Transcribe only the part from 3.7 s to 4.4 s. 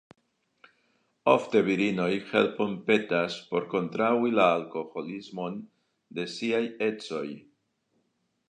kontraŭi